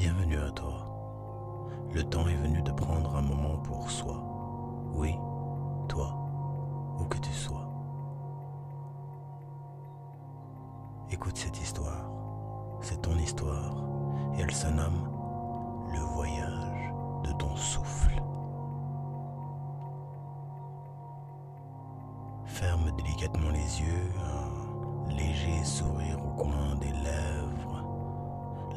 [0.00, 0.86] Bienvenue à toi.
[1.92, 4.22] Le temps est venu de prendre un moment pour soi.
[4.94, 5.12] Oui,
[5.88, 6.14] toi,
[7.00, 7.68] où que tu sois.
[11.10, 12.12] Écoute cette histoire.
[12.80, 13.74] C'est ton histoire
[14.36, 15.10] et elle se nomme
[15.92, 16.92] Le voyage
[17.24, 18.22] de ton souffle.
[22.44, 27.67] Ferme délicatement les yeux, un léger sourire au coin des lèvres,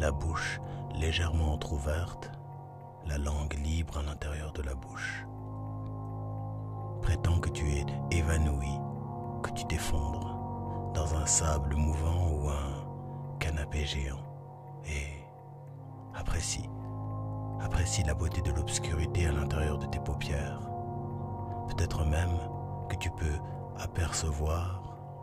[0.02, 0.60] la bouche
[0.96, 2.32] légèrement entr'ouverte,
[3.06, 5.28] la langue libre à l'intérieur de la bouche.
[7.04, 8.80] Prétends que tu es évanoui,
[9.44, 14.24] que tu t'effondres dans un sable mouvant ou un canapé géant
[14.86, 15.24] et
[16.16, 16.68] apprécie,
[17.62, 20.62] apprécie la beauté de l'obscurité à l'intérieur de tes paupières.
[21.68, 22.40] Peut-être même
[22.90, 23.38] que tu peux
[23.78, 24.82] apercevoir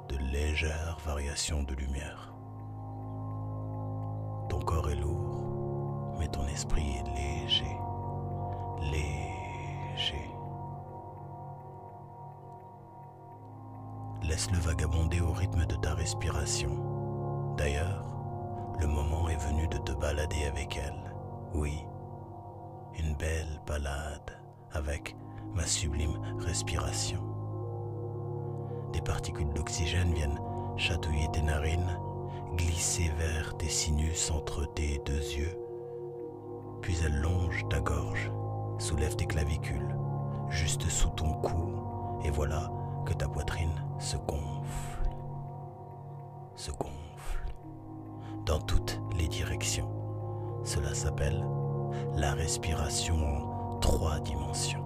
[0.09, 2.38] de légères variations de lumière.
[4.59, 7.79] Ton corps est lourd, mais ton esprit est léger,
[8.91, 10.31] léger.
[14.23, 17.55] Laisse-le vagabonder au rythme de ta respiration.
[17.57, 18.05] D'ailleurs,
[18.81, 21.15] le moment est venu de te balader avec elle.
[21.55, 21.85] Oui,
[22.99, 25.15] une belle balade avec
[25.55, 27.23] ma sublime respiration.
[28.93, 30.41] Des particules d'oxygène viennent
[30.77, 31.97] chatouiller tes narines,
[32.57, 35.59] glisser vers tes sinus entre tes deux yeux.
[36.83, 38.31] Puis elles longent ta gorge,
[38.79, 39.97] soulèvent tes clavicules,
[40.49, 42.71] juste sous ton cou, et voilà
[43.05, 45.11] que ta poitrine se gonfle,
[46.55, 47.55] se gonfle,
[48.47, 49.89] dans toutes les directions.
[50.65, 51.45] Cela s'appelle
[52.17, 54.85] la respiration en trois dimensions.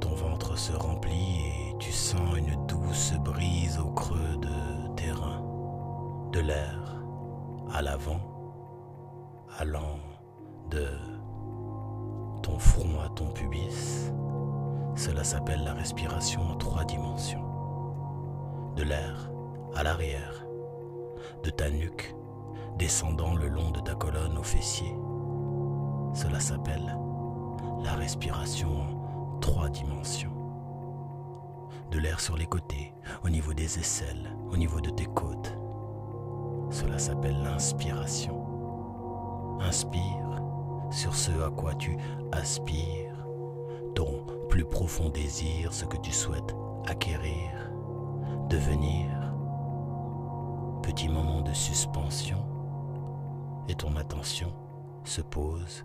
[0.00, 5.40] Ton ventre se remplit et tu sens une douce brise au creux de tes reins,
[6.32, 6.96] de l'air
[7.72, 8.18] à l'avant,
[9.56, 10.00] allant
[10.68, 10.88] de
[12.42, 14.12] ton front à ton pubis.
[14.96, 17.44] Cela s'appelle la respiration en trois dimensions.
[18.74, 19.30] De l'air
[19.76, 20.44] à l'arrière,
[21.44, 22.16] de ta nuque
[22.78, 24.92] descendant le long de ta colonne au fessier.
[26.14, 26.98] Cela s'appelle
[27.84, 30.35] la respiration en trois dimensions.
[31.90, 32.92] De l'air sur les côtés,
[33.24, 35.56] au niveau des aisselles, au niveau de tes côtes.
[36.70, 38.44] Cela s'appelle l'inspiration.
[39.60, 40.42] Inspire
[40.90, 41.96] sur ce à quoi tu
[42.32, 43.26] aspires,
[43.94, 46.54] ton plus profond désir, ce que tu souhaites
[46.86, 47.50] acquérir,
[48.48, 49.10] devenir.
[50.82, 52.44] Petit moment de suspension
[53.68, 54.52] et ton attention
[55.04, 55.84] se pose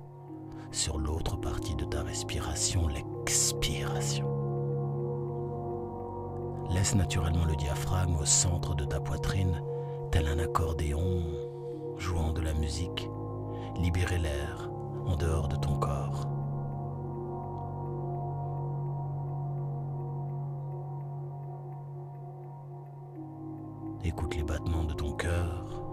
[0.71, 4.40] sur l'autre partie de ta respiration, l'expiration.
[6.73, 9.61] Laisse naturellement le diaphragme au centre de ta poitrine,
[10.11, 11.21] tel un accordéon
[11.97, 13.09] jouant de la musique,
[13.75, 14.69] libérer l'air
[15.05, 16.27] en dehors de ton corps.
[24.03, 25.83] Écoute les battements de ton cœur,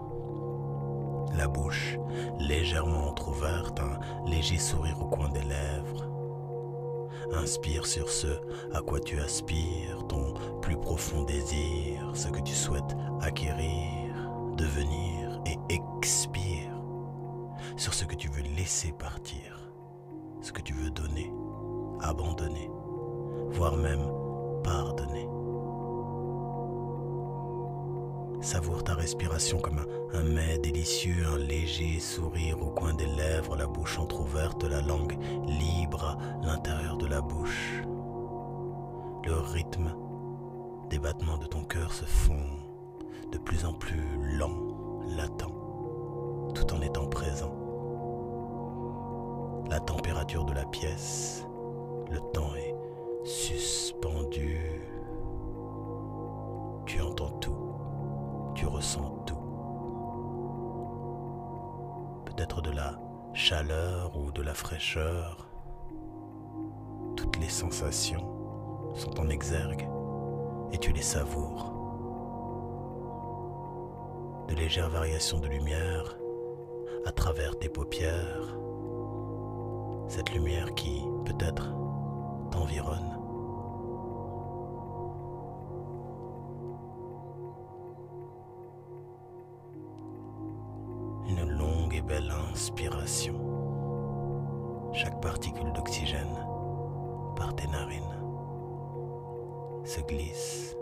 [1.35, 1.97] la bouche
[2.39, 6.05] légèrement entr'ouverte, un léger sourire au coin des lèvres.
[7.33, 8.27] Inspire sur ce
[8.73, 9.98] à quoi tu aspires,
[10.99, 14.13] profond désir, ce que tu souhaites acquérir,
[14.57, 16.73] devenir, et expire
[17.77, 19.71] sur ce que tu veux laisser partir,
[20.41, 21.31] ce que tu veux donner,
[22.01, 22.69] abandonner,
[23.49, 24.11] voire même
[24.61, 25.25] pardonner.
[28.41, 33.55] Savoure ta respiration comme un, un, mets délicieux, un léger sourire au coin des lèvres,
[33.55, 35.17] la bouche entr'ouverte, la langue
[35.47, 37.83] libre à l'intérieur de la bouche.
[39.25, 39.93] Le rythme
[40.89, 42.45] des battements de ton cœur se font
[43.31, 44.03] de plus en plus
[44.37, 45.45] lent, latent,
[46.55, 47.55] tout en étant présent.
[49.69, 51.45] La température de la pièce,
[52.09, 52.75] le temps est
[53.23, 54.81] suspendu.
[56.85, 57.69] Tu entends tout
[58.59, 59.37] tu ressens tout.
[62.25, 62.99] Peut-être de la
[63.33, 65.47] chaleur ou de la fraîcheur.
[67.15, 69.87] Toutes les sensations sont en exergue
[70.71, 71.73] et tu les savoures.
[74.47, 76.17] De légères variations de lumière
[77.05, 78.57] à travers tes paupières.
[80.07, 81.73] Cette lumière qui, peut-être,
[82.51, 83.15] t'environne.
[91.29, 93.35] une longue et belle inspiration.
[94.93, 96.35] Chaque particule d'oxygène
[97.35, 98.18] par tes narines
[99.89, 100.77] se glisse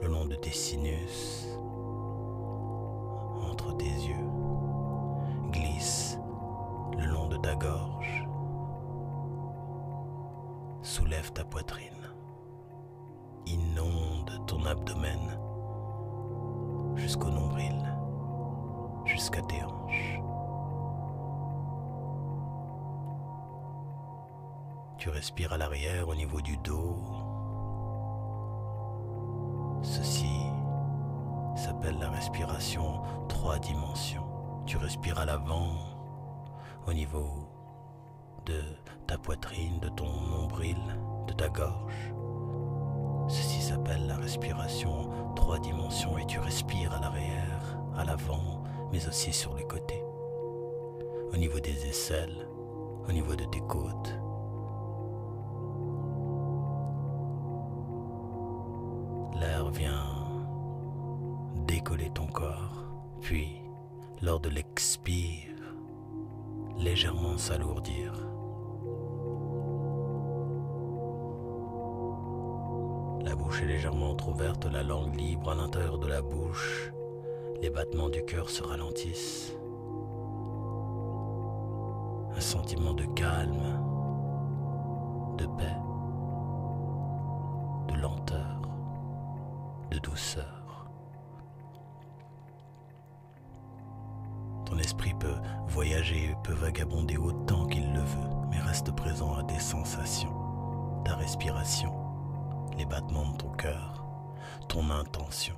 [0.00, 1.48] le long de tes sinus,
[3.50, 4.30] entre tes yeux,
[5.50, 6.20] glisse
[6.96, 8.28] le long de ta gorge,
[10.82, 12.14] soulève ta poitrine,
[13.46, 15.36] inonde ton abdomen
[16.94, 17.92] jusqu'au nombril,
[19.04, 20.20] jusqu'à tes hanches.
[24.96, 27.27] Tu respires à l'arrière au niveau du dos.
[31.96, 34.26] La respiration trois dimensions.
[34.66, 35.72] Tu respires à l'avant
[36.86, 37.28] au niveau
[38.46, 38.60] de
[39.06, 40.78] ta poitrine, de ton nombril,
[41.26, 42.12] de ta gorge.
[43.28, 49.32] Ceci s'appelle la respiration trois dimensions et tu respires à l'arrière, à l'avant, mais aussi
[49.32, 50.02] sur les côtés.
[51.32, 52.48] Au niveau des aisselles,
[53.08, 54.18] au niveau de tes côtes,
[62.06, 62.84] ton corps,
[63.20, 63.60] puis,
[64.22, 65.54] lors de l'expire,
[66.78, 68.12] légèrement s'alourdir.
[73.24, 76.92] La bouche est légèrement entr'ouverte, la langue libre à l'intérieur de la bouche.
[77.60, 79.52] Les battements du cœur se ralentissent.
[82.36, 83.80] Un sentiment de calme,
[85.36, 85.76] de paix,
[87.92, 88.58] de lenteur
[89.90, 90.57] de douceur.
[96.42, 100.32] Peut vagabonder autant qu'il le veut, mais reste présent à tes sensations,
[101.04, 101.92] ta respiration,
[102.78, 104.04] les battements de ton cœur,
[104.68, 105.54] ton intention.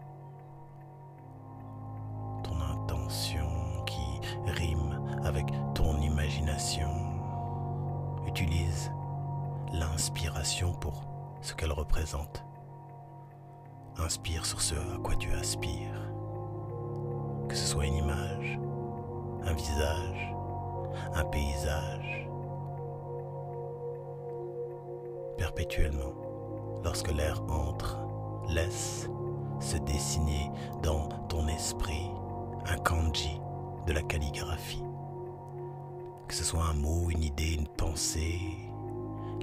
[2.43, 6.91] Ton intention qui rime avec ton imagination.
[8.27, 8.91] Utilise
[9.73, 11.05] l'inspiration pour
[11.43, 12.45] ce qu'elle représente
[13.99, 16.11] Inspire sur ce à quoi tu aspires.
[17.49, 18.59] Que ce soit une image,
[19.45, 20.31] un visage,
[21.15, 22.29] un paysage.
[25.37, 26.13] Perpétuellement,
[26.85, 27.99] lorsque l'air entre,
[28.49, 29.09] laisse
[29.61, 30.51] se dessiner
[30.83, 32.11] dans ton esprit
[32.67, 33.41] un kanji
[33.87, 34.85] de la calligraphie.
[36.29, 38.41] Que ce soit un mot, une idée, une pensée,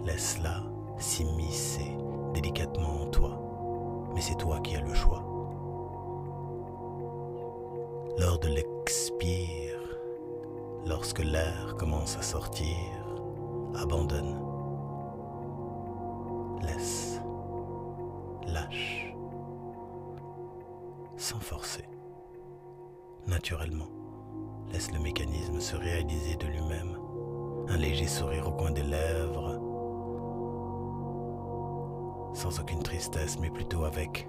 [0.03, 0.63] laisse-la
[0.97, 1.91] s'immiscer
[2.33, 3.47] délicatement en toi
[4.17, 5.23] mais c'est toi qui as le choix.
[8.17, 9.66] Lors de l'expire,
[10.87, 12.77] lorsque l'air commence à sortir,
[13.75, 14.39] abandonne,
[16.61, 17.21] laisse,
[18.47, 19.13] lâche,
[21.17, 21.85] sans forcer,
[23.27, 23.89] naturellement.
[24.71, 26.97] Laisse le mécanisme se réaliser de lui-même,
[27.69, 29.61] un léger sourire au coin des lèvres,
[32.33, 34.27] sans aucune tristesse, mais plutôt avec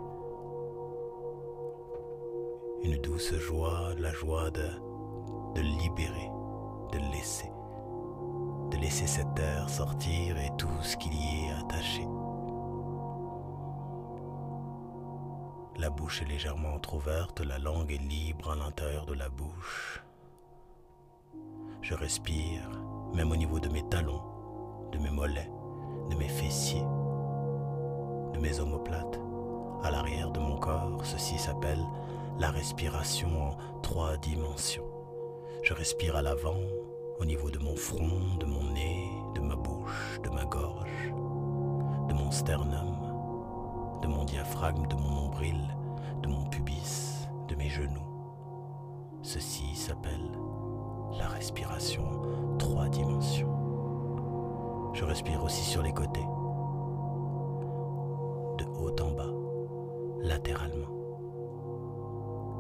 [2.82, 4.69] une douce joie, la joie de,
[5.55, 6.31] de libérer,
[6.93, 7.50] de laisser,
[8.70, 12.06] de laisser cet air sortir et tout ce qui y est attaché.
[15.79, 20.03] La bouche est légèrement entr'ouverte, la langue est libre à l'intérieur de la bouche.
[21.82, 22.69] Je respire,
[23.15, 24.22] même au niveau de mes talons,
[24.93, 25.51] de mes mollets,
[26.10, 26.84] de mes fessiers
[28.39, 29.20] mes omoplates.
[29.82, 31.84] À l'arrière de mon corps, ceci s'appelle
[32.39, 34.97] la respiration en trois dimensions.
[35.69, 36.63] Je respire à l'avant,
[37.20, 41.13] au niveau de mon front, de mon nez, de ma bouche, de ma gorge,
[42.08, 45.60] de mon sternum, de mon diaphragme, de mon nombril,
[46.22, 48.01] de mon pubis, de mes genoux.
[49.20, 50.32] Ceci s'appelle
[51.19, 54.94] la respiration trois dimensions.
[54.94, 56.25] Je respire aussi sur les côtés
[58.81, 59.32] haut en bas,
[60.22, 60.89] latéralement,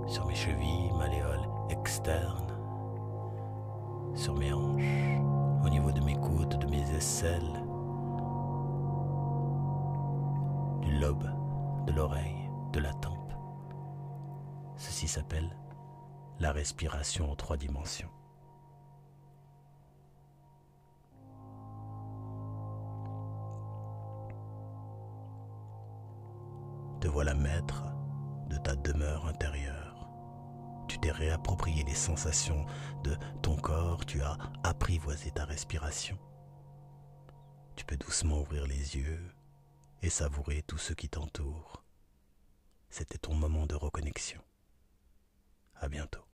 [0.06, 2.47] sur mes chevilles, malléoles externes,
[4.14, 5.20] sur mes hanches,
[5.64, 7.62] au niveau de mes côtes, de mes aisselles,
[10.82, 11.28] du lobe,
[11.86, 13.32] de l'oreille, de la tempe.
[14.76, 15.50] Ceci s'appelle
[16.40, 18.10] la respiration en trois dimensions.
[27.00, 27.84] Te voilà maître
[28.48, 29.87] de ta demeure intérieure
[30.98, 32.66] tu t'es réapproprié les sensations
[33.04, 36.18] de ton corps, tu as apprivoisé ta respiration.
[37.76, 39.32] Tu peux doucement ouvrir les yeux
[40.02, 41.84] et savourer tout ce qui t'entoure.
[42.90, 44.40] C'était ton moment de reconnexion.
[45.76, 46.24] À bientôt.